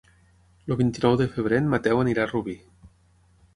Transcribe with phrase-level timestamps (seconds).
[0.73, 2.59] El vint-i-nou de febrer en Mateu anirà a Rubí.